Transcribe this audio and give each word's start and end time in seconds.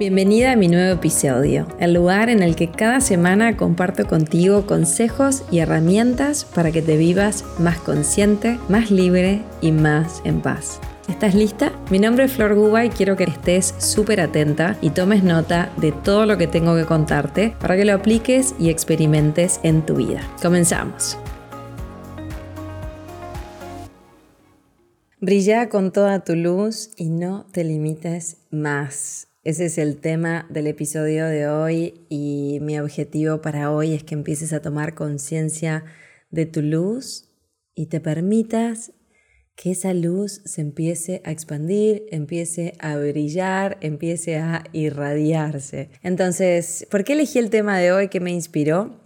Bienvenida 0.00 0.52
a 0.52 0.56
mi 0.56 0.66
nuevo 0.66 0.94
episodio, 0.94 1.66
el 1.78 1.92
lugar 1.92 2.30
en 2.30 2.42
el 2.42 2.56
que 2.56 2.70
cada 2.70 3.02
semana 3.02 3.58
comparto 3.58 4.06
contigo 4.06 4.64
consejos 4.64 5.42
y 5.50 5.58
herramientas 5.58 6.46
para 6.46 6.72
que 6.72 6.80
te 6.80 6.96
vivas 6.96 7.44
más 7.58 7.76
consciente, 7.80 8.58
más 8.70 8.90
libre 8.90 9.42
y 9.60 9.72
más 9.72 10.22
en 10.24 10.40
paz. 10.40 10.80
¿Estás 11.06 11.34
lista? 11.34 11.70
Mi 11.90 11.98
nombre 11.98 12.24
es 12.24 12.32
Flor 12.32 12.54
Guba 12.54 12.86
y 12.86 12.88
quiero 12.88 13.14
que 13.14 13.24
estés 13.24 13.74
súper 13.76 14.22
atenta 14.22 14.78
y 14.80 14.88
tomes 14.88 15.22
nota 15.22 15.70
de 15.76 15.92
todo 15.92 16.24
lo 16.24 16.38
que 16.38 16.46
tengo 16.46 16.74
que 16.76 16.86
contarte 16.86 17.54
para 17.60 17.76
que 17.76 17.84
lo 17.84 17.92
apliques 17.92 18.54
y 18.58 18.70
experimentes 18.70 19.60
en 19.64 19.84
tu 19.84 19.96
vida. 19.96 20.22
Comenzamos. 20.40 21.18
Brilla 25.20 25.68
con 25.68 25.92
toda 25.92 26.24
tu 26.24 26.36
luz 26.36 26.88
y 26.96 27.10
no 27.10 27.44
te 27.52 27.64
limites 27.64 28.38
más. 28.50 29.29
Ese 29.42 29.64
es 29.64 29.78
el 29.78 29.96
tema 29.96 30.46
del 30.50 30.66
episodio 30.66 31.24
de 31.24 31.48
hoy 31.48 31.94
y 32.10 32.58
mi 32.60 32.78
objetivo 32.78 33.40
para 33.40 33.72
hoy 33.72 33.94
es 33.94 34.04
que 34.04 34.14
empieces 34.14 34.52
a 34.52 34.60
tomar 34.60 34.94
conciencia 34.94 35.82
de 36.30 36.44
tu 36.44 36.60
luz 36.60 37.30
y 37.74 37.86
te 37.86 38.00
permitas 38.00 38.92
que 39.56 39.70
esa 39.70 39.94
luz 39.94 40.42
se 40.44 40.60
empiece 40.60 41.22
a 41.24 41.30
expandir, 41.30 42.04
empiece 42.10 42.74
a 42.80 42.98
brillar, 42.98 43.78
empiece 43.80 44.36
a 44.36 44.64
irradiarse. 44.74 45.88
Entonces, 46.02 46.86
¿por 46.90 47.02
qué 47.02 47.14
elegí 47.14 47.38
el 47.38 47.48
tema 47.48 47.78
de 47.78 47.92
hoy 47.92 48.08
que 48.08 48.20
me 48.20 48.32
inspiró? 48.32 49.00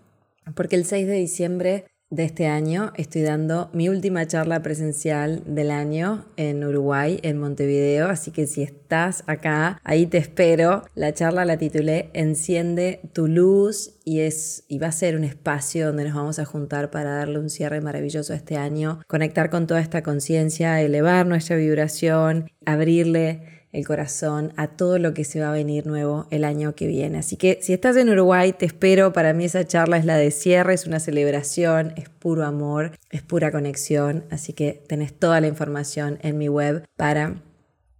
Porque 0.57 0.74
el 0.74 0.85
6 0.85 1.07
de 1.07 1.15
diciembre 1.15 1.85
de 2.14 2.24
este 2.24 2.46
año 2.46 2.92
estoy 2.96 3.23
dando 3.23 3.70
mi 3.73 3.88
última 3.88 4.27
charla 4.27 4.62
presencial 4.62 5.42
del 5.46 5.70
año 5.70 6.27
en 6.37 6.64
Uruguay, 6.64 7.18
en 7.23 7.38
Montevideo, 7.38 8.09
así 8.09 8.30
que 8.30 8.46
si 8.46 8.62
estás 8.62 9.24
acá, 9.27 9.80
ahí 9.82 10.06
te 10.06 10.18
espero. 10.18 10.84
La 10.95 11.12
charla 11.12 11.45
la 11.45 11.56
titulé 11.56 12.10
Enciende 12.12 13.01
tu 13.12 13.26
luz 13.26 13.96
y, 14.04 14.20
es, 14.20 14.65
y 14.68 14.79
va 14.79 14.88
a 14.88 14.92
ser 14.92 15.16
un 15.16 15.24
espacio 15.24 15.88
donde 15.88 16.04
nos 16.04 16.15
vamos 16.15 16.38
a 16.38 16.45
juntar 16.45 16.90
para 16.90 17.16
darle 17.16 17.38
un 17.38 17.51
cierre 17.51 17.80
maravilloso 17.80 18.32
a 18.32 18.37
este 18.37 18.57
año, 18.57 19.01
conectar 19.09 19.51
con 19.51 19.66
toda 19.66 19.80
esta 19.80 20.02
conciencia, 20.02 20.80
elevar 20.80 21.26
nuestra 21.26 21.57
vibración, 21.57 22.51
abrirle 22.65 23.54
el 23.74 23.86
corazón 23.86 24.52
a 24.56 24.68
todo 24.68 24.98
lo 24.98 25.12
que 25.12 25.24
se 25.24 25.40
va 25.40 25.50
a 25.50 25.52
venir 25.52 25.86
nuevo 25.86 26.26
el 26.30 26.44
año 26.44 26.74
que 26.74 26.86
viene. 26.86 27.18
Así 27.18 27.36
que 27.36 27.58
si 27.60 27.72
estás 27.72 27.96
en 27.96 28.08
Uruguay, 28.08 28.52
te 28.52 28.66
espero. 28.66 29.12
Para 29.12 29.32
mí 29.32 29.44
esa 29.44 29.66
charla 29.66 29.96
es 29.98 30.04
la 30.04 30.16
de 30.16 30.30
cierre, 30.30 30.74
es 30.74 30.86
una 30.86 31.00
celebración, 31.00 31.92
es 31.96 32.08
puro 32.08 32.45
amor, 32.45 32.92
es 33.10 33.22
pura 33.22 33.50
conexión. 33.50 34.24
Así 34.30 34.52
que 34.52 34.82
tenés 34.86 35.12
toda 35.12 35.40
la 35.40 35.48
información 35.48 36.18
en 36.22 36.38
mi 36.38 36.48
web 36.48 36.84
para 36.96 37.42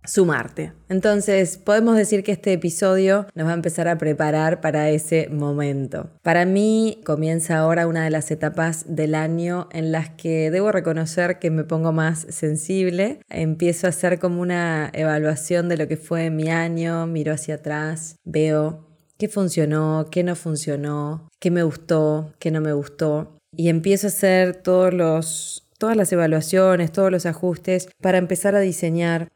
sumarte. 0.05 0.73
Entonces, 0.89 1.59
podemos 1.59 1.97
decir 1.97 2.23
que 2.23 2.33
este 2.33 2.53
episodio 2.53 3.27
nos 3.35 3.47
va 3.47 3.53
a 3.53 3.55
empezar 3.55 3.89
a 3.89 3.99
preparar 3.99 4.61
para 4.61 4.91
ese 4.91 5.29
momento. 5.31 6.11
Para 6.23 6.45
mí 6.45 7.01
comienza 7.05 7.59
ahora 7.59 7.87
una 7.87 8.05
de 8.05 8.11
las 8.11 8.31
etapas 8.31 8.85
del 8.89 9.15
año 9.15 9.69
en 9.73 9.93
las 9.93 10.11
que 10.11 10.51
debo 10.51 10.73
reconocer 10.73 11.39
que 11.39 11.51
me 11.51 11.65
pongo 11.65 11.93
más 11.93 12.27
sensible. 12.29 13.21
Empiezo 13.29 13.87
a 13.87 13.91
hacer 13.91 14.19
como 14.19 14.41
una 14.41 14.91
evaluación 14.93 15.69
de 15.69 15.77
lo 15.77 15.89
que 15.89 15.97
fue 15.97 16.31
mi 16.31 16.51
año, 16.51 17.07
miro 17.07 17.33
hacia 17.33 17.57
atrás, 17.57 18.17
veo 18.25 18.89
qué 19.19 19.29
funcionó, 19.29 20.09
qué 20.11 20.23
no 20.23 20.37
funcionó, 20.37 21.29
qué 21.41 21.51
me 21.51 21.63
gustó, 21.63 22.35
qué 22.39 22.51
no 22.51 22.61
me 22.61 22.73
gustó. 22.73 23.39
Y 23.57 23.69
empiezo 23.69 24.09
a 24.09 24.09
hacer 24.09 24.57
todos 24.57 24.93
los 24.93 25.61
todas 25.79 25.97
las 25.97 26.13
evaluaciones, 26.13 26.93
todos 26.93 27.11
los 27.11 27.27
ajustes 27.27 27.89
para 28.01 28.19
empezar 28.19 28.55
a 28.55 28.61
diseñar 28.61 29.29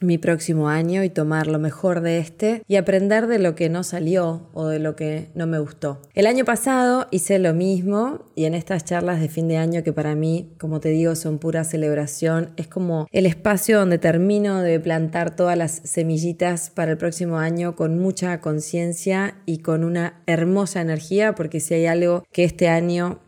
mi 0.00 0.18
próximo 0.18 0.68
año 0.68 1.04
y 1.04 1.10
tomar 1.10 1.46
lo 1.46 1.58
mejor 1.58 2.00
de 2.00 2.18
este 2.18 2.62
y 2.66 2.76
aprender 2.76 3.26
de 3.26 3.38
lo 3.38 3.54
que 3.54 3.68
no 3.68 3.84
salió 3.84 4.48
o 4.52 4.66
de 4.66 4.78
lo 4.78 4.96
que 4.96 5.30
no 5.34 5.46
me 5.46 5.58
gustó. 5.58 6.00
El 6.14 6.26
año 6.26 6.44
pasado 6.44 7.06
hice 7.10 7.38
lo 7.38 7.54
mismo 7.54 8.24
y 8.34 8.46
en 8.46 8.54
estas 8.54 8.84
charlas 8.84 9.20
de 9.20 9.28
fin 9.28 9.48
de 9.48 9.58
año 9.58 9.82
que 9.82 9.92
para 9.92 10.14
mí, 10.14 10.52
como 10.58 10.80
te 10.80 10.88
digo, 10.88 11.14
son 11.14 11.38
pura 11.38 11.64
celebración, 11.64 12.50
es 12.56 12.66
como 12.66 13.06
el 13.12 13.26
espacio 13.26 13.78
donde 13.78 13.98
termino 13.98 14.60
de 14.60 14.80
plantar 14.80 15.36
todas 15.36 15.56
las 15.56 15.82
semillitas 15.84 16.70
para 16.70 16.92
el 16.92 16.98
próximo 16.98 17.38
año 17.38 17.76
con 17.76 17.98
mucha 17.98 18.40
conciencia 18.40 19.36
y 19.46 19.58
con 19.58 19.84
una 19.84 20.22
hermosa 20.26 20.80
energía 20.80 21.34
porque 21.34 21.60
si 21.60 21.74
hay 21.74 21.86
algo 21.86 22.24
que 22.32 22.44
este 22.44 22.68
año 22.68 23.20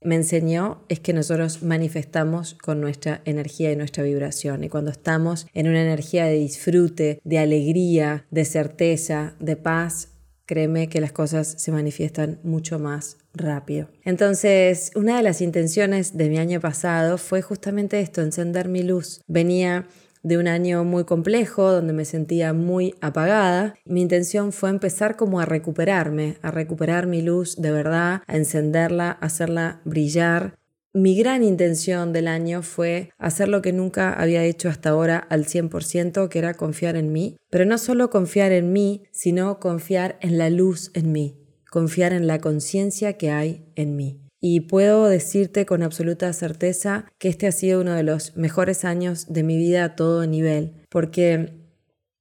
me 0.00 0.14
enseñó 0.14 0.82
es 0.88 1.00
que 1.00 1.12
nosotros 1.12 1.62
manifestamos 1.62 2.54
con 2.54 2.80
nuestra 2.80 3.20
energía 3.24 3.72
y 3.72 3.76
nuestra 3.76 4.04
vibración. 4.04 4.64
Y 4.64 4.68
cuando 4.68 4.90
estamos 4.90 5.46
en 5.54 5.68
una 5.68 5.82
energía 5.82 6.26
de 6.26 6.34
disfrute, 6.34 7.20
de 7.24 7.38
alegría, 7.38 8.26
de 8.30 8.44
certeza, 8.44 9.34
de 9.40 9.56
paz, 9.56 10.08
créeme 10.46 10.88
que 10.88 11.00
las 11.00 11.12
cosas 11.12 11.54
se 11.58 11.72
manifiestan 11.72 12.40
mucho 12.42 12.78
más 12.78 13.18
rápido. 13.34 13.88
Entonces, 14.02 14.92
una 14.94 15.18
de 15.18 15.22
las 15.22 15.42
intenciones 15.42 16.16
de 16.16 16.30
mi 16.30 16.38
año 16.38 16.58
pasado 16.60 17.18
fue 17.18 17.42
justamente 17.42 18.00
esto, 18.00 18.22
encender 18.22 18.68
mi 18.68 18.82
luz. 18.82 19.20
Venía 19.26 19.86
de 20.22 20.38
un 20.38 20.48
año 20.48 20.84
muy 20.84 21.04
complejo, 21.04 21.70
donde 21.70 21.92
me 21.92 22.04
sentía 22.04 22.52
muy 22.52 22.94
apagada. 23.00 23.74
Mi 23.84 24.02
intención 24.02 24.52
fue 24.52 24.70
empezar 24.70 25.16
como 25.16 25.40
a 25.40 25.44
recuperarme, 25.44 26.38
a 26.42 26.50
recuperar 26.50 27.06
mi 27.06 27.22
luz 27.22 27.56
de 27.56 27.70
verdad, 27.70 28.22
a 28.26 28.36
encenderla, 28.36 29.10
a 29.10 29.26
hacerla 29.26 29.80
brillar. 29.84 30.58
Mi 30.94 31.16
gran 31.16 31.44
intención 31.44 32.12
del 32.12 32.26
año 32.26 32.62
fue 32.62 33.10
hacer 33.18 33.48
lo 33.48 33.62
que 33.62 33.72
nunca 33.72 34.12
había 34.12 34.42
hecho 34.44 34.68
hasta 34.68 34.90
ahora 34.90 35.18
al 35.18 35.44
100%, 35.44 36.28
que 36.28 36.38
era 36.38 36.54
confiar 36.54 36.96
en 36.96 37.12
mí. 37.12 37.36
Pero 37.50 37.66
no 37.66 37.78
solo 37.78 38.10
confiar 38.10 38.52
en 38.52 38.72
mí, 38.72 39.04
sino 39.12 39.60
confiar 39.60 40.18
en 40.22 40.38
la 40.38 40.50
luz 40.50 40.90
en 40.94 41.12
mí, 41.12 41.36
confiar 41.70 42.12
en 42.14 42.26
la 42.26 42.40
conciencia 42.40 43.18
que 43.18 43.30
hay 43.30 43.66
en 43.76 43.96
mí. 43.96 44.27
Y 44.40 44.60
puedo 44.60 45.06
decirte 45.06 45.66
con 45.66 45.82
absoluta 45.82 46.32
certeza 46.32 47.06
que 47.18 47.28
este 47.28 47.46
ha 47.46 47.52
sido 47.52 47.80
uno 47.80 47.94
de 47.94 48.04
los 48.04 48.36
mejores 48.36 48.84
años 48.84 49.26
de 49.28 49.42
mi 49.42 49.56
vida 49.56 49.84
a 49.84 49.96
todo 49.96 50.26
nivel, 50.26 50.74
porque 50.90 51.54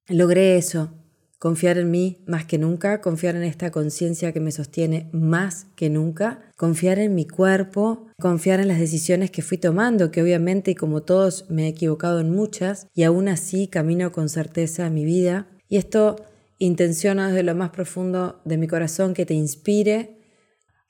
logré 0.07 0.57
eso, 0.57 0.93
confiar 1.39 1.77
en 1.77 1.91
mí 1.91 2.23
más 2.25 2.45
que 2.45 2.57
nunca, 2.57 3.01
confiar 3.01 3.35
en 3.35 3.43
esta 3.43 3.71
conciencia 3.71 4.31
que 4.31 4.39
me 4.39 4.51
sostiene 4.51 5.09
más 5.11 5.67
que 5.75 5.89
nunca, 5.89 6.41
confiar 6.55 6.97
en 6.97 7.13
mi 7.13 7.27
cuerpo, 7.27 8.07
confiar 8.19 8.59
en 8.59 8.67
las 8.67 8.79
decisiones 8.79 9.29
que 9.29 9.43
fui 9.43 9.57
tomando, 9.57 10.09
que 10.09 10.23
obviamente 10.23 10.71
y 10.71 10.75
como 10.75 11.03
todos 11.03 11.45
me 11.49 11.65
he 11.65 11.67
equivocado 11.67 12.19
en 12.19 12.31
muchas, 12.31 12.87
y 12.95 13.03
aún 13.03 13.27
así 13.27 13.67
camino 13.67 14.11
con 14.11 14.29
certeza 14.29 14.89
mi 14.89 15.05
vida. 15.05 15.47
Y 15.69 15.77
esto 15.77 16.15
intenciono 16.57 17.27
desde 17.27 17.43
lo 17.43 17.53
más 17.53 17.69
profundo 17.69 18.41
de 18.43 18.57
mi 18.57 18.67
corazón 18.67 19.13
que 19.13 19.25
te 19.25 19.35
inspire 19.35 20.16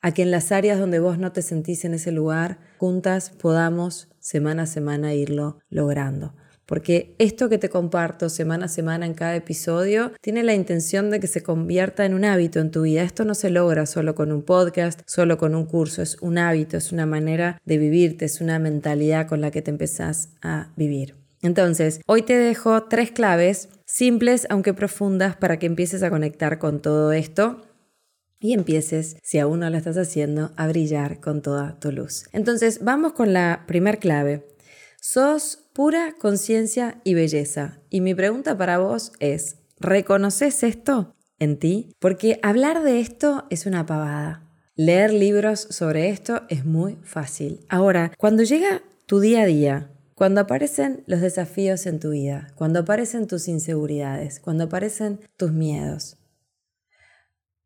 a 0.07 0.13
que 0.13 0.21
en 0.21 0.31
las 0.31 0.53
áreas 0.53 0.79
donde 0.79 0.99
vos 0.99 1.17
no 1.17 1.33
te 1.33 1.41
sentís 1.41 1.83
en 1.83 1.93
ese 1.93 2.13
lugar, 2.13 2.59
juntas 2.77 3.29
podamos 3.29 4.07
semana 4.21 4.63
a 4.63 4.65
semana 4.65 5.13
irlo 5.13 5.59
logrando. 5.69 6.33
Porque 6.65 7.13
esto 7.19 7.49
que 7.49 7.57
te 7.57 7.67
comparto 7.67 8.29
semana 8.29 8.65
a 8.65 8.69
semana 8.69 9.05
en 9.05 9.13
cada 9.13 9.35
episodio 9.35 10.13
tiene 10.21 10.43
la 10.43 10.53
intención 10.53 11.09
de 11.09 11.19
que 11.19 11.27
se 11.27 11.43
convierta 11.43 12.05
en 12.05 12.13
un 12.13 12.23
hábito 12.23 12.61
en 12.61 12.71
tu 12.71 12.83
vida. 12.83 13.03
Esto 13.03 13.25
no 13.25 13.35
se 13.35 13.49
logra 13.49 13.85
solo 13.85 14.15
con 14.15 14.31
un 14.31 14.43
podcast, 14.43 15.01
solo 15.05 15.37
con 15.37 15.55
un 15.55 15.65
curso, 15.65 16.01
es 16.01 16.17
un 16.21 16.37
hábito, 16.37 16.77
es 16.77 16.93
una 16.93 17.05
manera 17.05 17.59
de 17.65 17.77
vivirte, 17.77 18.23
es 18.23 18.39
una 18.39 18.59
mentalidad 18.59 19.27
con 19.27 19.41
la 19.41 19.51
que 19.51 19.61
te 19.61 19.71
empezás 19.71 20.29
a 20.41 20.71
vivir. 20.77 21.15
Entonces, 21.41 21.99
hoy 22.07 22.21
te 22.21 22.37
dejo 22.37 22.83
tres 22.83 23.11
claves 23.11 23.67
simples 23.85 24.47
aunque 24.49 24.73
profundas 24.73 25.35
para 25.35 25.59
que 25.59 25.65
empieces 25.65 26.01
a 26.01 26.09
conectar 26.09 26.59
con 26.59 26.81
todo 26.81 27.11
esto 27.11 27.66
y 28.39 28.53
empieces, 28.53 29.17
si 29.23 29.39
aún 29.39 29.61
no 29.61 29.69
lo 29.69 29.77
estás 29.77 29.97
haciendo, 29.97 30.51
a 30.55 30.67
brillar 30.67 31.19
con 31.19 31.41
toda 31.41 31.79
tu 31.79 31.91
luz. 31.91 32.25
Entonces, 32.31 32.83
vamos 32.83 33.13
con 33.13 33.33
la 33.33 33.63
primer 33.67 33.99
clave. 33.99 34.47
Sos 35.01 35.69
pura 35.73 36.15
conciencia 36.19 37.01
y 37.03 37.13
belleza. 37.13 37.79
Y 37.89 38.01
mi 38.01 38.15
pregunta 38.15 38.57
para 38.57 38.79
vos 38.79 39.11
es, 39.19 39.57
¿reconoces 39.79 40.63
esto 40.63 41.15
en 41.39 41.59
ti? 41.59 41.95
Porque 41.99 42.39
hablar 42.43 42.83
de 42.83 42.99
esto 42.99 43.45
es 43.49 43.65
una 43.65 43.85
pavada. 43.85 44.43
Leer 44.75 45.13
libros 45.13 45.67
sobre 45.71 46.09
esto 46.09 46.43
es 46.49 46.65
muy 46.65 46.97
fácil. 47.03 47.65
Ahora, 47.69 48.11
cuando 48.17 48.43
llega 48.43 48.83
tu 49.07 49.19
día 49.19 49.41
a 49.41 49.45
día, 49.45 49.91
cuando 50.13 50.41
aparecen 50.41 51.03
los 51.05 51.21
desafíos 51.21 51.85
en 51.85 51.99
tu 51.99 52.09
vida, 52.09 52.47
cuando 52.55 52.79
aparecen 52.79 53.27
tus 53.27 53.47
inseguridades, 53.47 54.39
cuando 54.39 54.63
aparecen 54.63 55.19
tus 55.37 55.51
miedos, 55.51 56.16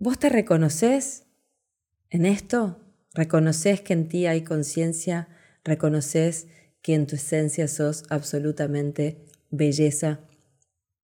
¿Vos 0.04 0.18
te 0.18 0.30
reconoces 0.30 1.28
en 2.10 2.26
esto? 2.26 2.80
¿Reconoces 3.14 3.82
que 3.82 3.94
en 3.94 4.08
ti 4.08 4.26
hay 4.26 4.42
conciencia? 4.44 5.28
¿Reconoces 5.64 6.48
que 6.82 6.96
en 6.96 7.06
tu 7.06 7.18
esencia 7.18 7.68
sos 7.68 8.06
absolutamente 8.10 9.28
belleza? 9.52 10.22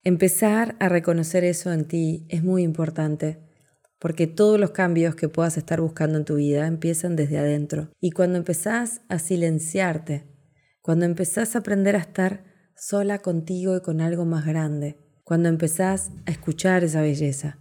Empezar 0.01 0.75
a 0.79 0.89
reconocer 0.89 1.43
eso 1.43 1.71
en 1.71 1.85
ti 1.85 2.25
es 2.29 2.43
muy 2.43 2.63
importante 2.63 3.37
porque 3.99 4.25
todos 4.25 4.59
los 4.59 4.71
cambios 4.71 5.13
que 5.13 5.29
puedas 5.29 5.57
estar 5.57 5.79
buscando 5.79 6.17
en 6.17 6.25
tu 6.25 6.37
vida 6.37 6.65
empiezan 6.65 7.15
desde 7.15 7.37
adentro. 7.37 7.91
Y 8.01 8.09
cuando 8.09 8.39
empezás 8.39 9.01
a 9.09 9.19
silenciarte, 9.19 10.23
cuando 10.81 11.05
empezás 11.05 11.55
a 11.55 11.59
aprender 11.59 11.95
a 11.95 11.99
estar 11.99 12.45
sola 12.75 13.19
contigo 13.19 13.77
y 13.77 13.81
con 13.81 14.01
algo 14.01 14.25
más 14.25 14.47
grande, 14.47 14.97
cuando 15.23 15.49
empezás 15.49 16.09
a 16.25 16.31
escuchar 16.31 16.83
esa 16.83 17.01
belleza, 17.01 17.59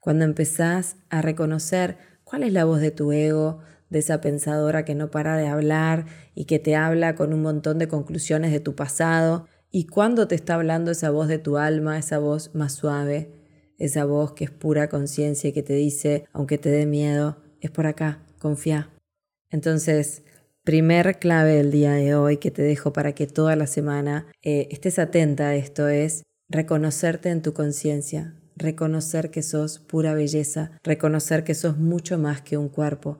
cuando 0.00 0.24
empezás 0.24 0.96
a 1.08 1.22
reconocer 1.22 1.98
cuál 2.24 2.42
es 2.42 2.52
la 2.52 2.64
voz 2.64 2.80
de 2.80 2.90
tu 2.90 3.12
ego, 3.12 3.60
de 3.90 3.98
esa 3.98 4.20
pensadora 4.20 4.84
que 4.84 4.94
no 4.94 5.10
para 5.10 5.36
de 5.36 5.48
hablar 5.48 6.06
y 6.34 6.46
que 6.46 6.58
te 6.58 6.76
habla 6.76 7.14
con 7.14 7.32
un 7.32 7.42
montón 7.42 7.78
de 7.78 7.88
conclusiones 7.88 8.52
de 8.52 8.60
tu 8.60 8.74
pasado, 8.74 9.46
y 9.70 9.86
cuando 9.86 10.26
te 10.26 10.34
está 10.34 10.54
hablando 10.54 10.90
esa 10.90 11.10
voz 11.10 11.28
de 11.28 11.38
tu 11.38 11.56
alma, 11.56 11.98
esa 11.98 12.18
voz 12.18 12.54
más 12.54 12.72
suave, 12.72 13.30
esa 13.78 14.04
voz 14.04 14.32
que 14.32 14.44
es 14.44 14.50
pura 14.50 14.88
conciencia 14.88 15.50
y 15.50 15.52
que 15.52 15.62
te 15.62 15.74
dice, 15.74 16.24
aunque 16.32 16.58
te 16.58 16.70
dé 16.70 16.86
miedo, 16.86 17.36
es 17.60 17.70
por 17.70 17.86
acá, 17.86 18.20
confía. 18.38 18.90
Entonces, 19.50 20.22
primer 20.64 21.18
clave 21.18 21.54
del 21.54 21.70
día 21.70 21.92
de 21.92 22.14
hoy 22.14 22.38
que 22.38 22.50
te 22.50 22.62
dejo 22.62 22.92
para 22.92 23.12
que 23.14 23.26
toda 23.26 23.56
la 23.56 23.66
semana 23.66 24.26
eh, 24.42 24.68
estés 24.70 24.98
atenta 24.98 25.48
a 25.48 25.54
esto 25.54 25.88
es 25.88 26.24
reconocerte 26.48 27.30
en 27.30 27.42
tu 27.42 27.52
conciencia, 27.52 28.34
reconocer 28.60 29.30
que 29.30 29.42
sos 29.42 29.78
pura 29.78 30.14
belleza, 30.14 30.70
reconocer 30.82 31.44
que 31.44 31.54
sos 31.54 31.78
mucho 31.78 32.18
más 32.18 32.42
que 32.42 32.56
un 32.56 32.68
cuerpo, 32.68 33.18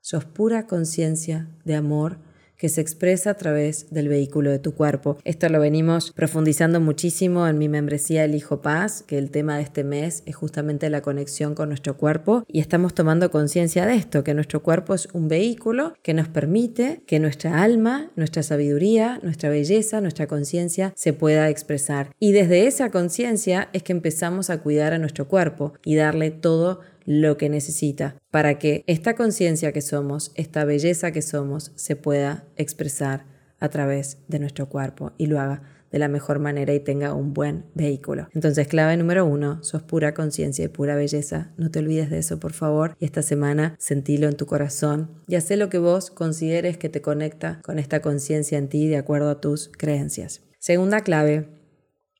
sos 0.00 0.24
pura 0.24 0.66
conciencia 0.66 1.48
de 1.64 1.74
amor 1.74 2.18
que 2.62 2.68
se 2.68 2.80
expresa 2.80 3.30
a 3.30 3.34
través 3.34 3.90
del 3.90 4.06
vehículo 4.06 4.48
de 4.52 4.60
tu 4.60 4.72
cuerpo. 4.72 5.18
Esto 5.24 5.48
lo 5.48 5.58
venimos 5.58 6.12
profundizando 6.12 6.78
muchísimo 6.80 7.48
en 7.48 7.58
mi 7.58 7.68
membresía 7.68 8.22
El 8.22 8.36
Hijo 8.36 8.62
Paz, 8.62 9.02
que 9.04 9.18
el 9.18 9.32
tema 9.32 9.56
de 9.56 9.64
este 9.64 9.82
mes 9.82 10.22
es 10.26 10.36
justamente 10.36 10.88
la 10.88 11.02
conexión 11.02 11.56
con 11.56 11.70
nuestro 11.70 11.96
cuerpo 11.96 12.44
y 12.46 12.60
estamos 12.60 12.94
tomando 12.94 13.32
conciencia 13.32 13.84
de 13.84 13.96
esto, 13.96 14.22
que 14.22 14.32
nuestro 14.32 14.62
cuerpo 14.62 14.94
es 14.94 15.08
un 15.12 15.26
vehículo 15.26 15.94
que 16.04 16.14
nos 16.14 16.28
permite 16.28 17.02
que 17.04 17.18
nuestra 17.18 17.64
alma, 17.64 18.12
nuestra 18.14 18.44
sabiduría, 18.44 19.18
nuestra 19.24 19.50
belleza, 19.50 20.00
nuestra 20.00 20.28
conciencia 20.28 20.92
se 20.94 21.12
pueda 21.12 21.48
expresar. 21.48 22.10
Y 22.20 22.30
desde 22.30 22.68
esa 22.68 22.92
conciencia 22.92 23.70
es 23.72 23.82
que 23.82 23.90
empezamos 23.90 24.50
a 24.50 24.58
cuidar 24.58 24.92
a 24.92 24.98
nuestro 24.98 25.26
cuerpo 25.26 25.72
y 25.84 25.96
darle 25.96 26.30
todo 26.30 26.78
lo 27.04 27.36
que 27.36 27.48
necesita 27.48 28.16
para 28.30 28.58
que 28.58 28.84
esta 28.86 29.14
conciencia 29.14 29.72
que 29.72 29.80
somos, 29.80 30.32
esta 30.34 30.64
belleza 30.64 31.12
que 31.12 31.22
somos, 31.22 31.72
se 31.74 31.96
pueda 31.96 32.44
expresar 32.56 33.26
a 33.60 33.68
través 33.68 34.18
de 34.28 34.38
nuestro 34.38 34.68
cuerpo 34.68 35.12
y 35.18 35.26
lo 35.26 35.40
haga 35.40 35.62
de 35.92 35.98
la 35.98 36.08
mejor 36.08 36.38
manera 36.38 36.72
y 36.74 36.80
tenga 36.80 37.12
un 37.14 37.34
buen 37.34 37.66
vehículo. 37.74 38.28
Entonces, 38.32 38.66
clave 38.66 38.96
número 38.96 39.26
uno, 39.26 39.62
sos 39.62 39.82
pura 39.82 40.14
conciencia 40.14 40.64
y 40.64 40.68
pura 40.68 40.96
belleza. 40.96 41.52
No 41.58 41.70
te 41.70 41.78
olvides 41.78 42.10
de 42.10 42.18
eso, 42.18 42.40
por 42.40 42.54
favor. 42.54 42.96
Y 42.98 43.04
esta 43.04 43.22
semana 43.22 43.76
sentilo 43.78 44.28
en 44.28 44.36
tu 44.36 44.46
corazón 44.46 45.10
y 45.28 45.36
haz 45.36 45.50
lo 45.50 45.68
que 45.68 45.78
vos 45.78 46.10
consideres 46.10 46.78
que 46.78 46.88
te 46.88 47.02
conecta 47.02 47.60
con 47.62 47.78
esta 47.78 48.00
conciencia 48.00 48.56
en 48.56 48.68
ti 48.68 48.88
de 48.88 48.96
acuerdo 48.96 49.28
a 49.28 49.40
tus 49.40 49.68
creencias. 49.68 50.40
Segunda 50.58 51.02
clave, 51.02 51.48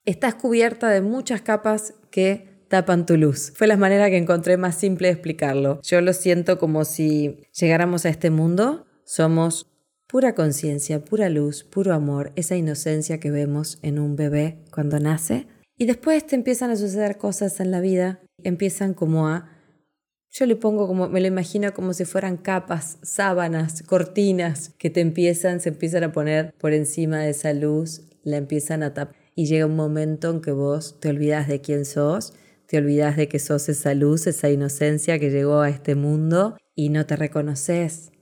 estás 0.05 0.35
cubierta 0.35 0.91
de 0.91 1.01
muchas 1.01 1.41
capas 1.41 1.95
que 2.11 2.52
tapan 2.73 3.05
tu 3.05 3.19
luz. 3.19 3.53
Fue 3.55 3.67
la 3.67 3.77
manera 3.77 4.09
que 4.09 4.17
encontré 4.17 4.57
más 4.57 4.77
simple 4.77 5.09
de 5.09 5.13
explicarlo. 5.13 5.79
Yo 5.83 6.01
lo 6.01 6.15
siento 6.15 6.59
como 6.59 6.87
si 6.87 7.37
llegáramos 7.53 8.07
a 8.07 8.09
este 8.09 8.31
mundo, 8.31 8.87
somos 9.05 9.71
pura 10.07 10.35
conciencia, 10.35 11.05
pura 11.05 11.29
luz, 11.29 11.65
puro 11.65 11.93
amor, 11.93 12.33
esa 12.35 12.57
inocencia 12.57 13.21
que 13.21 13.31
vemos 13.31 13.79
en 13.83 13.99
un 13.99 14.17
bebé 14.17 14.65
cuando 14.73 14.99
nace. 14.99 15.49
Y 15.77 15.85
después 15.85 16.27
te 16.27 16.35
empiezan 16.35 16.71
a 16.71 16.77
suceder 16.77 17.19
cosas 17.19 17.61
en 17.61 17.71
la 17.71 17.83
vida, 17.83 18.21
empiezan 18.43 18.95
como 18.95 19.29
a... 19.29 19.51
Yo 20.31 20.47
le 20.47 20.57
pongo 20.57 20.87
como, 20.87 21.11
me 21.11 21.21
lo 21.21 21.27
imagino 21.27 21.75
como 21.75 21.93
si 21.93 22.07
fueran 22.07 22.39
capas, 22.39 22.97
sábanas, 23.03 23.83
cortinas 23.83 24.71
que 24.79 24.89
te 24.89 25.03
empiezan, 25.03 25.61
se 25.61 25.69
empiezan 25.69 26.05
a 26.05 26.13
poner 26.13 26.55
por 26.55 26.73
encima 26.73 27.19
de 27.19 27.33
esa 27.33 27.53
luz, 27.53 28.01
la 28.23 28.39
empiezan 28.39 28.83
a 28.83 28.95
tapar. 28.95 29.15
Y 29.35 29.45
llega 29.45 29.67
un 29.67 29.77
momento 29.77 30.31
en 30.31 30.41
que 30.41 30.53
vos 30.53 30.99
te 31.01 31.11
olvidas 31.11 31.49
de 31.49 31.61
quién 31.61 31.85
sos 31.85 32.33
te 32.73 32.79
olvidas 32.79 33.19
de 33.19 33.29
que 33.29 33.39
sos 33.39 33.69
esa 33.69 33.93
luz, 33.93 34.27
esa 34.27 34.49
inocencia 34.49 35.19
que 35.19 35.29
llegó 35.29 35.61
a 35.61 35.69
este 35.69 35.95
mundo 35.95 36.57
y 36.75 36.89
no 36.89 37.05
te 37.05 37.17
reconoces 37.17 38.13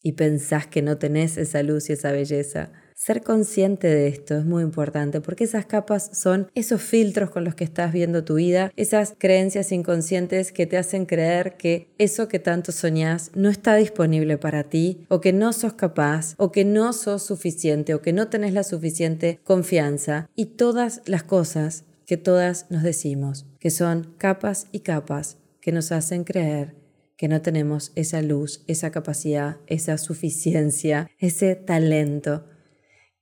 y 0.00 0.12
pensás 0.12 0.68
que 0.68 0.82
no 0.82 0.98
tenés 0.98 1.36
esa 1.36 1.64
luz 1.64 1.90
y 1.90 1.94
esa 1.94 2.12
belleza. 2.12 2.70
Ser 2.94 3.24
consciente 3.24 3.88
de 3.88 4.06
esto 4.06 4.36
es 4.36 4.44
muy 4.44 4.62
importante 4.62 5.20
porque 5.20 5.42
esas 5.42 5.66
capas 5.66 6.10
son 6.12 6.48
esos 6.54 6.80
filtros 6.80 7.30
con 7.30 7.42
los 7.42 7.56
que 7.56 7.64
estás 7.64 7.92
viendo 7.92 8.22
tu 8.22 8.36
vida, 8.36 8.70
esas 8.76 9.16
creencias 9.18 9.72
inconscientes 9.72 10.52
que 10.52 10.66
te 10.66 10.78
hacen 10.78 11.04
creer 11.04 11.56
que 11.56 11.92
eso 11.98 12.28
que 12.28 12.38
tanto 12.38 12.70
soñás 12.70 13.32
no 13.34 13.48
está 13.48 13.74
disponible 13.74 14.38
para 14.38 14.62
ti 14.62 15.04
o 15.08 15.20
que 15.20 15.32
no 15.32 15.52
sos 15.52 15.72
capaz 15.72 16.34
o 16.36 16.52
que 16.52 16.64
no 16.64 16.92
sos 16.92 17.24
suficiente 17.24 17.94
o 17.94 18.00
que 18.00 18.12
no 18.12 18.28
tenés 18.28 18.52
la 18.52 18.62
suficiente 18.62 19.40
confianza 19.42 20.30
y 20.36 20.46
todas 20.46 21.02
las 21.06 21.24
cosas 21.24 21.82
que 22.12 22.18
todas 22.18 22.66
nos 22.68 22.82
decimos, 22.82 23.46
que 23.58 23.70
son 23.70 24.14
capas 24.18 24.66
y 24.70 24.80
capas 24.80 25.38
que 25.62 25.72
nos 25.72 25.92
hacen 25.92 26.24
creer 26.24 26.76
que 27.16 27.26
no 27.26 27.40
tenemos 27.40 27.90
esa 27.94 28.20
luz, 28.20 28.64
esa 28.66 28.90
capacidad, 28.90 29.56
esa 29.66 29.96
suficiencia, 29.96 31.10
ese 31.18 31.54
talento. 31.54 32.44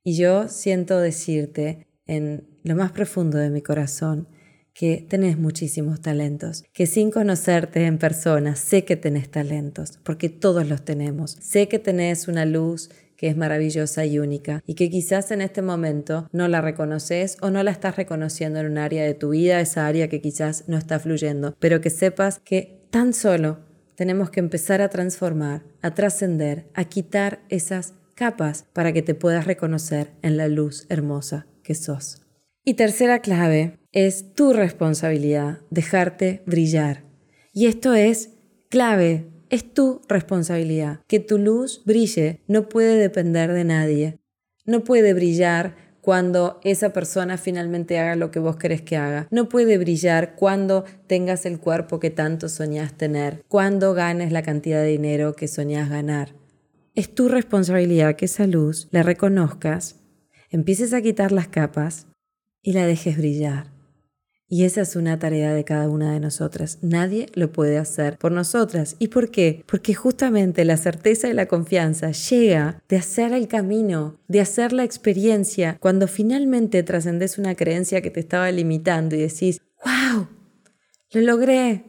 Y 0.02 0.16
yo 0.16 0.48
siento 0.48 0.98
decirte 0.98 1.86
en 2.04 2.48
lo 2.64 2.74
más 2.74 2.90
profundo 2.90 3.38
de 3.38 3.50
mi 3.50 3.62
corazón 3.62 4.26
que 4.74 5.06
tenés 5.08 5.38
muchísimos 5.38 6.00
talentos, 6.00 6.64
que 6.72 6.86
sin 6.86 7.12
conocerte 7.12 7.86
en 7.86 7.96
persona 7.96 8.56
sé 8.56 8.84
que 8.84 8.96
tenés 8.96 9.30
talentos, 9.30 10.00
porque 10.02 10.28
todos 10.28 10.68
los 10.68 10.84
tenemos. 10.84 11.38
Sé 11.40 11.68
que 11.68 11.78
tenés 11.78 12.26
una 12.26 12.44
luz 12.44 12.90
que 13.20 13.28
es 13.28 13.36
maravillosa 13.36 14.06
y 14.06 14.18
única 14.18 14.62
y 14.64 14.76
que 14.76 14.88
quizás 14.88 15.30
en 15.30 15.42
este 15.42 15.60
momento 15.60 16.26
no 16.32 16.48
la 16.48 16.62
reconoces 16.62 17.36
o 17.42 17.50
no 17.50 17.62
la 17.62 17.70
estás 17.70 17.96
reconociendo 17.96 18.60
en 18.60 18.66
un 18.66 18.78
área 18.78 19.04
de 19.04 19.12
tu 19.12 19.28
vida, 19.28 19.60
esa 19.60 19.86
área 19.86 20.08
que 20.08 20.22
quizás 20.22 20.64
no 20.68 20.78
está 20.78 20.98
fluyendo, 20.98 21.54
pero 21.58 21.82
que 21.82 21.90
sepas 21.90 22.38
que 22.42 22.80
tan 22.90 23.12
solo 23.12 23.58
tenemos 23.94 24.30
que 24.30 24.40
empezar 24.40 24.80
a 24.80 24.88
transformar, 24.88 25.64
a 25.82 25.92
trascender, 25.92 26.70
a 26.72 26.84
quitar 26.84 27.40
esas 27.50 27.92
capas 28.14 28.64
para 28.72 28.94
que 28.94 29.02
te 29.02 29.14
puedas 29.14 29.44
reconocer 29.44 30.12
en 30.22 30.38
la 30.38 30.48
luz 30.48 30.86
hermosa 30.88 31.46
que 31.62 31.74
sos. 31.74 32.22
Y 32.64 32.72
tercera 32.72 33.18
clave 33.18 33.80
es 33.92 34.32
tu 34.32 34.54
responsabilidad, 34.54 35.58
dejarte 35.68 36.42
brillar. 36.46 37.04
Y 37.52 37.66
esto 37.66 37.92
es 37.92 38.30
clave 38.70 39.26
es 39.50 39.74
tu 39.74 40.00
responsabilidad. 40.08 41.00
Que 41.06 41.20
tu 41.20 41.38
luz 41.38 41.82
brille 41.84 42.40
no 42.46 42.68
puede 42.68 42.96
depender 42.96 43.52
de 43.52 43.64
nadie. 43.64 44.18
No 44.64 44.84
puede 44.84 45.12
brillar 45.12 45.74
cuando 46.00 46.60
esa 46.64 46.92
persona 46.92 47.36
finalmente 47.36 47.98
haga 47.98 48.16
lo 48.16 48.30
que 48.30 48.38
vos 48.38 48.56
querés 48.56 48.80
que 48.82 48.96
haga. 48.96 49.26
No 49.30 49.48
puede 49.48 49.76
brillar 49.76 50.34
cuando 50.36 50.84
tengas 51.06 51.44
el 51.44 51.58
cuerpo 51.58 52.00
que 52.00 52.10
tanto 52.10 52.48
soñás 52.48 52.96
tener, 52.96 53.44
cuando 53.48 53.92
ganes 53.92 54.32
la 54.32 54.42
cantidad 54.42 54.80
de 54.80 54.88
dinero 54.88 55.34
que 55.34 55.48
soñás 55.48 55.90
ganar. 55.90 56.34
Es 56.94 57.14
tu 57.14 57.28
responsabilidad 57.28 58.16
que 58.16 58.24
esa 58.24 58.46
luz 58.46 58.88
la 58.90 59.02
reconozcas, 59.02 59.96
empieces 60.50 60.92
a 60.92 61.02
quitar 61.02 61.32
las 61.32 61.48
capas 61.48 62.06
y 62.62 62.72
la 62.72 62.86
dejes 62.86 63.16
brillar. 63.16 63.79
Y 64.52 64.64
esa 64.64 64.80
es 64.80 64.96
una 64.96 65.16
tarea 65.16 65.54
de 65.54 65.62
cada 65.62 65.88
una 65.88 66.12
de 66.12 66.18
nosotras. 66.18 66.78
Nadie 66.82 67.26
lo 67.34 67.52
puede 67.52 67.78
hacer 67.78 68.18
por 68.18 68.32
nosotras. 68.32 68.96
¿Y 68.98 69.06
por 69.08 69.30
qué? 69.30 69.62
Porque 69.66 69.94
justamente 69.94 70.64
la 70.64 70.76
certeza 70.76 71.28
y 71.28 71.34
la 71.34 71.46
confianza 71.46 72.10
llega 72.10 72.82
de 72.88 72.96
hacer 72.96 73.32
el 73.32 73.46
camino, 73.46 74.18
de 74.26 74.40
hacer 74.40 74.72
la 74.72 74.82
experiencia, 74.82 75.78
cuando 75.78 76.08
finalmente 76.08 76.82
trascendes 76.82 77.38
una 77.38 77.54
creencia 77.54 78.02
que 78.02 78.10
te 78.10 78.18
estaba 78.18 78.50
limitando 78.50 79.14
y 79.14 79.20
decís, 79.20 79.62
wow, 79.84 80.26
lo 81.12 81.20
logré. 81.20 81.84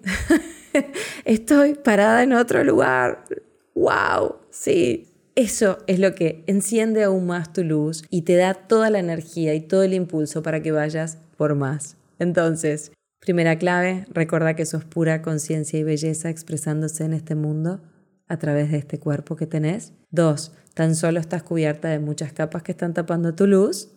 Estoy 1.26 1.74
parada 1.74 2.22
en 2.22 2.34
otro 2.34 2.64
lugar. 2.64 3.26
Wow, 3.74 4.36
sí, 4.52 5.08
eso 5.34 5.80
es 5.88 5.98
lo 5.98 6.14
que 6.14 6.44
enciende 6.46 7.04
aún 7.04 7.26
más 7.26 7.54
tu 7.54 7.64
luz 7.64 8.04
y 8.12 8.22
te 8.22 8.36
da 8.36 8.54
toda 8.54 8.92
la 8.92 9.00
energía 9.00 9.56
y 9.56 9.62
todo 9.62 9.82
el 9.82 9.96
impulso 9.96 10.44
para 10.44 10.62
que 10.62 10.72
vayas 10.72 11.18
por 11.38 11.56
más. 11.56 11.98
Entonces, 12.22 12.92
primera 13.20 13.58
clave, 13.58 14.06
recuerda 14.12 14.56
que 14.56 14.68
sos 14.68 14.86
pura 14.86 15.24
conciencia 15.24 15.80
y 15.80 15.84
belleza 15.84 16.30
expresándose 16.30 17.04
en 17.04 17.14
este 17.14 17.34
mundo 17.34 17.82
a 18.28 18.38
través 18.38 18.70
de 18.70 18.78
este 18.78 19.00
cuerpo 19.00 19.36
que 19.36 19.48
tenés. 19.48 19.94
Dos, 20.12 20.54
tan 20.76 20.94
solo 20.94 21.20
estás 21.20 21.42
cubierta 21.42 21.90
de 21.90 21.98
muchas 21.98 22.32
capas 22.32 22.62
que 22.62 22.74
están 22.74 22.94
tapando 22.94 23.34
tu 23.34 23.48
luz 23.48 23.90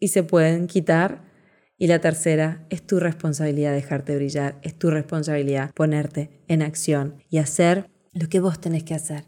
y 0.00 0.08
se 0.08 0.24
pueden 0.24 0.66
quitar. 0.66 1.22
Y 1.76 1.86
la 1.86 2.00
tercera, 2.00 2.66
es 2.68 2.84
tu 2.84 2.98
responsabilidad 2.98 3.72
dejarte 3.72 4.16
brillar, 4.16 4.58
es 4.62 4.76
tu 4.76 4.90
responsabilidad 4.90 5.70
ponerte 5.72 6.42
en 6.48 6.62
acción 6.62 7.22
y 7.30 7.38
hacer 7.38 7.88
lo 8.12 8.28
que 8.28 8.40
vos 8.40 8.60
tenés 8.60 8.82
que 8.82 8.94
hacer. 8.94 9.22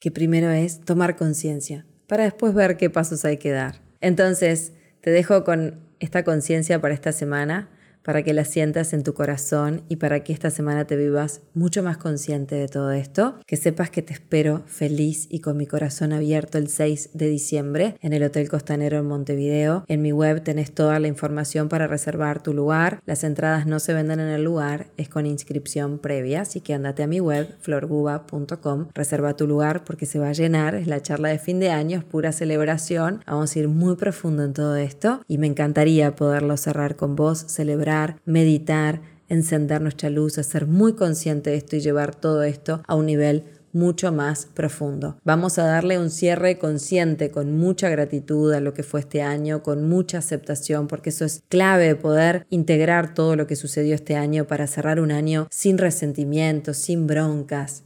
Que 0.00 0.10
primero 0.10 0.50
es 0.50 0.82
tomar 0.82 1.16
conciencia, 1.16 1.86
para 2.08 2.24
después 2.24 2.52
ver 2.52 2.76
qué 2.76 2.90
pasos 2.90 3.24
hay 3.24 3.38
que 3.38 3.52
dar. 3.52 3.80
Entonces, 4.02 4.74
te 5.00 5.10
dejo 5.10 5.44
con 5.44 5.80
esta 6.04 6.22
conciencia 6.22 6.80
para 6.80 6.94
esta 6.94 7.12
semana, 7.12 7.68
para 8.04 8.22
que 8.22 8.34
la 8.34 8.44
sientas 8.44 8.92
en 8.92 9.02
tu 9.02 9.14
corazón 9.14 9.82
y 9.88 9.96
para 9.96 10.22
que 10.22 10.32
esta 10.32 10.50
semana 10.50 10.86
te 10.86 10.96
vivas 10.96 11.40
mucho 11.54 11.82
más 11.82 11.96
consciente 11.96 12.54
de 12.54 12.68
todo 12.68 12.92
esto. 12.92 13.38
Que 13.46 13.56
sepas 13.56 13.90
que 13.90 14.02
te 14.02 14.12
espero 14.12 14.62
feliz 14.66 15.26
y 15.30 15.40
con 15.40 15.56
mi 15.56 15.66
corazón 15.66 16.12
abierto 16.12 16.58
el 16.58 16.68
6 16.68 17.10
de 17.14 17.28
diciembre 17.28 17.96
en 18.00 18.12
el 18.12 18.22
Hotel 18.22 18.48
Costanero 18.48 18.98
en 18.98 19.06
Montevideo. 19.06 19.84
En 19.88 20.02
mi 20.02 20.12
web 20.12 20.42
tenés 20.42 20.72
toda 20.72 21.00
la 21.00 21.08
información 21.08 21.68
para 21.68 21.86
reservar 21.86 22.42
tu 22.42 22.52
lugar. 22.52 23.00
Las 23.06 23.24
entradas 23.24 23.66
no 23.66 23.80
se 23.80 23.94
venden 23.94 24.20
en 24.20 24.28
el 24.28 24.44
lugar, 24.44 24.88
es 24.96 25.08
con 25.08 25.26
inscripción 25.26 25.98
previa, 25.98 26.42
así 26.42 26.60
que 26.60 26.74
andate 26.74 27.02
a 27.02 27.06
mi 27.06 27.20
web 27.20 27.56
florguba.com, 27.60 28.88
reserva 28.94 29.34
tu 29.34 29.46
lugar 29.46 29.84
porque 29.84 30.06
se 30.06 30.18
va 30.18 30.28
a 30.28 30.32
llenar, 30.32 30.74
es 30.74 30.86
la 30.86 31.00
charla 31.00 31.30
de 31.30 31.38
fin 31.38 31.60
de 31.60 31.70
año, 31.70 31.98
es 31.98 32.04
pura 32.04 32.32
celebración. 32.32 33.22
Vamos 33.26 33.54
a 33.54 33.58
ir 33.58 33.68
muy 33.68 33.96
profundo 33.96 34.44
en 34.44 34.52
todo 34.52 34.76
esto 34.76 35.22
y 35.26 35.38
me 35.38 35.46
encantaría 35.46 36.14
poderlo 36.14 36.56
cerrar 36.56 36.96
con 36.96 37.16
vos, 37.16 37.38
celebrar, 37.48 37.93
meditar, 38.24 39.00
encender 39.28 39.80
nuestra 39.80 40.10
luz, 40.10 40.34
ser 40.34 40.66
muy 40.66 40.94
consciente 40.94 41.50
de 41.50 41.56
esto 41.56 41.76
y 41.76 41.80
llevar 41.80 42.14
todo 42.14 42.42
esto 42.42 42.82
a 42.86 42.94
un 42.94 43.06
nivel 43.06 43.44
mucho 43.74 44.12
más 44.12 44.46
profundo. 44.46 45.18
Vamos 45.24 45.58
a 45.58 45.64
darle 45.64 45.98
un 45.98 46.10
cierre 46.10 46.58
consciente, 46.58 47.30
con 47.30 47.58
mucha 47.58 47.88
gratitud 47.88 48.52
a 48.52 48.60
lo 48.60 48.72
que 48.72 48.84
fue 48.84 49.00
este 49.00 49.20
año, 49.20 49.62
con 49.62 49.88
mucha 49.88 50.18
aceptación, 50.18 50.86
porque 50.86 51.10
eso 51.10 51.24
es 51.24 51.42
clave, 51.48 51.96
poder 51.96 52.46
integrar 52.50 53.14
todo 53.14 53.36
lo 53.36 53.46
que 53.46 53.56
sucedió 53.56 53.94
este 53.94 54.14
año 54.14 54.46
para 54.46 54.68
cerrar 54.68 55.00
un 55.00 55.10
año 55.10 55.48
sin 55.50 55.76
resentimientos, 55.76 56.76
sin 56.76 57.06
broncas, 57.06 57.82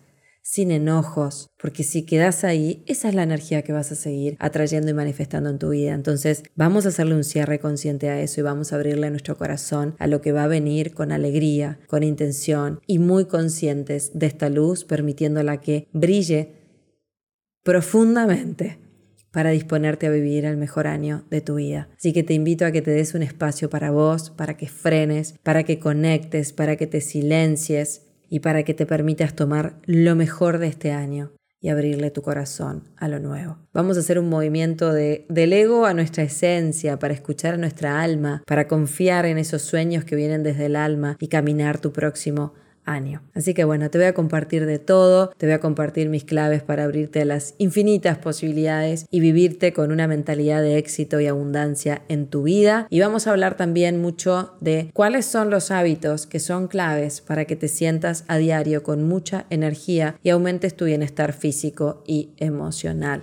sin 0.51 0.71
enojos, 0.71 1.51
porque 1.61 1.83
si 1.83 2.07
quedas 2.07 2.43
ahí, 2.43 2.83
esa 2.87 3.11
es 3.11 3.15
la 3.15 3.23
energía 3.23 3.61
que 3.61 3.75
vas 3.75 3.93
a 3.93 3.95
seguir 3.95 4.35
atrayendo 4.41 4.91
y 4.91 4.95
manifestando 4.95 5.51
en 5.51 5.59
tu 5.59 5.69
vida. 5.69 5.93
Entonces, 5.93 6.43
vamos 6.57 6.87
a 6.87 6.89
hacerle 6.89 7.17
un 7.17 7.25
cierre 7.25 7.59
consciente 7.59 8.09
a 8.09 8.19
eso 8.23 8.41
y 8.41 8.45
vamos 8.45 8.73
a 8.73 8.77
abrirle 8.77 9.11
nuestro 9.11 9.37
corazón 9.37 9.95
a 9.99 10.07
lo 10.07 10.23
que 10.23 10.33
va 10.33 10.45
a 10.45 10.49
venir 10.49 10.95
con 10.95 11.13
alegría, 11.13 11.79
con 11.87 12.03
intención 12.03 12.81
y 12.87 12.99
muy 12.99 13.27
conscientes 13.27 14.13
de 14.15 14.25
esta 14.25 14.49
luz, 14.49 14.87
permitiéndola 14.87 15.61
que 15.61 15.87
brille 15.93 16.55
profundamente 17.63 18.79
para 19.31 19.51
disponerte 19.51 20.07
a 20.07 20.11
vivir 20.11 20.47
el 20.47 20.57
mejor 20.57 20.87
año 20.87 21.27
de 21.29 21.43
tu 21.43 21.57
vida. 21.57 21.91
Así 21.99 22.15
que 22.15 22.23
te 22.23 22.33
invito 22.33 22.65
a 22.65 22.73
que 22.73 22.81
te 22.81 22.91
des 22.91 23.13
un 23.13 23.23
espacio 23.23 23.69
para 23.69 23.91
vos, 23.91 24.31
para 24.31 24.57
que 24.57 24.67
frenes, 24.67 25.35
para 25.43 25.65
que 25.65 25.79
conectes, 25.79 26.55
para 26.55 26.77
que 26.77 26.87
te 26.87 27.03
silencies, 27.03 28.08
y 28.29 28.41
para 28.41 28.63
que 28.63 28.75
te 28.75 28.87
permitas 28.87 29.35
tomar 29.35 29.77
lo 29.85 30.15
mejor 30.15 30.59
de 30.59 30.69
este 30.69 30.93
año 30.93 31.33
y 31.61 31.71
abrirle 31.71 32.11
tu 32.11 32.23
corazón 32.23 32.85
a 32.97 33.09
lo 33.09 33.19
nuevo. 33.19 33.59
Vamos 33.73 33.97
a 33.97 34.01
hacer 34.01 34.19
un 34.19 34.29
movimiento 34.29 34.93
de, 34.93 35.27
del 35.29 35.53
ego 35.53 35.87
a 35.87 35.95
nuestra 35.95 36.23
esencia, 36.23 36.99
para 36.99 37.15
escuchar 37.15 37.55
a 37.55 37.59
nuestra 37.59 38.01
alma, 38.01 38.43
para 38.47 38.69
confiar 38.69 39.27
en 39.27 39.39
esos 39.39 39.63
sueños 39.63 40.05
que 40.05 40.17
vienen 40.17 40.43
desde 40.43 40.67
el 40.67 40.77
alma 40.77 41.17
y 41.19 41.29
caminar 41.29 41.81
tu 41.81 41.93
próximo 41.93 42.55
Así 43.35 43.53
que 43.53 43.65
bueno, 43.65 43.91
te 43.91 43.99
voy 43.99 44.07
a 44.07 44.15
compartir 44.15 44.65
de 44.65 44.79
todo, 44.79 45.31
te 45.37 45.47
voy 45.47 45.53
a 45.53 45.61
compartir 45.61 46.09
mis 46.09 46.25
claves 46.25 46.63
para 46.63 46.85
abrirte 46.85 47.21
a 47.21 47.25
las 47.27 47.55
infinitas 47.59 48.17
posibilidades 48.17 49.07
y 49.11 49.21
vivirte 49.21 49.75
con 49.75 49.93
una 49.93 50.07
mentalidad 50.07 50.63
de 50.63 50.79
éxito 50.79 51.21
y 51.21 51.27
abundancia 51.27 52.03
en 52.09 52.29
tu 52.29 52.45
vida. 52.45 52.87
Y 52.89 53.01
vamos 53.01 53.27
a 53.27 53.33
hablar 53.33 53.57
también 53.57 54.01
mucho 54.01 54.55
de 54.61 54.91
cuáles 54.95 55.27
son 55.27 55.51
los 55.51 55.71
hábitos 55.71 56.27
que 56.27 56.41
son 56.41 56.67
claves 56.67 57.21
para 57.21 57.45
que 57.45 57.57
te 57.57 57.69
sientas 57.69 58.25
a 58.27 58.39
diario 58.39 58.83
con 58.83 59.07
mucha 59.07 59.45
energía 59.51 60.17
y 60.23 60.31
aumentes 60.31 60.75
tu 60.75 60.87
bienestar 60.87 61.35
físico 61.35 62.03
y 62.07 62.31
emocional. 62.39 63.23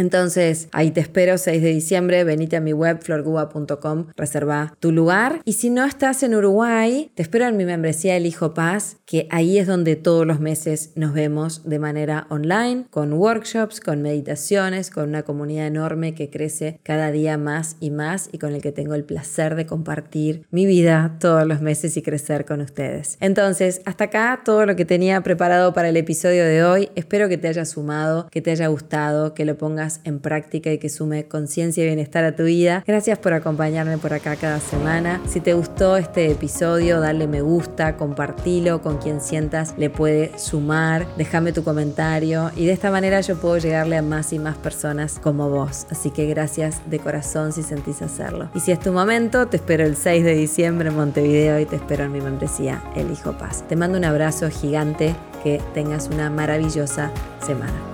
Entonces, 0.00 0.68
ahí 0.72 0.92
te 0.92 1.00
espero 1.00 1.36
6 1.36 1.60
de 1.60 1.68
diciembre, 1.68 2.24
venite 2.24 2.56
a 2.56 2.60
mi 2.62 2.72
web 2.72 3.02
florguba.com, 3.02 4.06
reserva 4.16 4.74
tu 4.80 4.92
lugar. 4.92 5.42
Y 5.44 5.52
si 5.52 5.68
no 5.68 5.84
estás 5.84 6.22
en 6.22 6.34
Uruguay, 6.34 7.10
te 7.14 7.22
espero 7.22 7.46
en 7.46 7.58
mi 7.58 7.66
membresía 7.66 8.16
El 8.16 8.24
Hijo 8.24 8.54
Paz, 8.54 8.96
que 9.04 9.28
ahí 9.30 9.58
es 9.58 9.66
donde 9.66 9.96
todos 9.96 10.26
los 10.26 10.40
meses 10.40 10.92
nos 10.94 11.12
vemos 11.12 11.68
de 11.68 11.78
manera 11.78 12.26
online, 12.30 12.86
con 12.88 13.12
workshops, 13.12 13.78
con 13.78 14.00
meditaciones, 14.00 14.88
con 14.90 15.10
una 15.10 15.22
comunidad 15.22 15.66
enorme 15.66 16.14
que 16.14 16.30
crece 16.30 16.80
cada 16.82 17.10
día 17.10 17.36
más 17.36 17.76
y 17.78 17.90
más 17.90 18.30
y 18.32 18.38
con 18.38 18.54
el 18.54 18.62
que 18.62 18.72
tengo 18.72 18.94
el 18.94 19.04
placer 19.04 19.54
de 19.54 19.66
compartir 19.66 20.46
mi 20.50 20.64
vida 20.64 21.18
todos 21.20 21.46
los 21.46 21.60
meses 21.60 21.98
y 21.98 22.02
crecer 22.02 22.46
con 22.46 22.62
ustedes. 22.62 23.18
Entonces, 23.20 23.82
hasta 23.84 24.04
acá 24.04 24.40
todo 24.46 24.64
lo 24.64 24.76
que 24.76 24.86
tenía 24.86 25.20
preparado 25.20 25.74
para 25.74 25.90
el 25.90 25.98
episodio 25.98 26.46
de 26.46 26.64
hoy. 26.64 26.88
Espero 26.94 27.28
que 27.28 27.36
te 27.36 27.48
haya 27.48 27.66
sumado, 27.66 28.28
que 28.30 28.40
te 28.40 28.50
haya 28.50 28.68
gustado, 28.68 29.34
que 29.34 29.44
lo 29.44 29.58
pongas 29.58 29.89
en 30.04 30.20
práctica 30.20 30.72
y 30.72 30.78
que 30.78 30.88
sume 30.88 31.24
conciencia 31.24 31.82
y 31.82 31.86
bienestar 31.86 32.24
a 32.24 32.36
tu 32.36 32.44
vida. 32.44 32.84
Gracias 32.86 33.18
por 33.18 33.32
acompañarme 33.32 33.98
por 33.98 34.12
acá 34.12 34.36
cada 34.36 34.60
semana. 34.60 35.20
Si 35.28 35.40
te 35.40 35.54
gustó 35.54 35.96
este 35.96 36.30
episodio, 36.30 37.00
dale 37.00 37.26
me 37.26 37.40
gusta, 37.40 37.96
compartilo 37.96 38.80
con 38.82 38.98
quien 38.98 39.20
sientas 39.20 39.74
le 39.76 39.90
puede 39.90 40.38
sumar, 40.38 41.06
déjame 41.16 41.52
tu 41.52 41.64
comentario 41.64 42.50
y 42.56 42.66
de 42.66 42.72
esta 42.72 42.90
manera 42.90 43.20
yo 43.20 43.36
puedo 43.40 43.58
llegarle 43.58 43.96
a 43.96 44.02
más 44.02 44.32
y 44.32 44.38
más 44.38 44.56
personas 44.56 45.18
como 45.18 45.50
vos. 45.50 45.86
Así 45.90 46.10
que 46.10 46.26
gracias 46.26 46.80
de 46.88 46.98
corazón 46.98 47.52
si 47.52 47.62
sentís 47.62 48.02
hacerlo. 48.02 48.50
Y 48.54 48.60
si 48.60 48.72
es 48.72 48.80
tu 48.80 48.92
momento, 48.92 49.48
te 49.48 49.56
espero 49.56 49.84
el 49.84 49.96
6 49.96 50.24
de 50.24 50.34
diciembre 50.34 50.88
en 50.88 50.96
Montevideo 50.96 51.58
y 51.58 51.66
te 51.66 51.76
espero 51.76 52.04
en 52.04 52.12
mi 52.12 52.20
membresía 52.20 52.82
El 52.94 53.10
Hijo 53.10 53.32
Paz. 53.36 53.64
Te 53.68 53.76
mando 53.76 53.98
un 53.98 54.04
abrazo 54.04 54.48
gigante, 54.50 55.14
que 55.42 55.60
tengas 55.74 56.08
una 56.08 56.30
maravillosa 56.30 57.10
semana. 57.44 57.89